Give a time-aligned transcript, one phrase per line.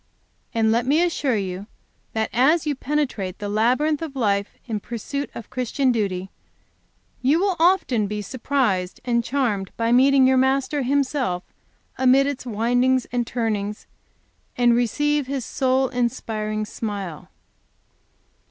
[0.51, 1.67] And let me assure you
[2.13, 6.31] that as you penetrate the labyrinth of life in pursuit of Christian duty,
[7.21, 11.43] you will often be surprised and charmed by meeting your Master Himself
[11.99, 13.85] amid its windings and turnings,
[14.57, 17.29] and receive His soul inspiring smile.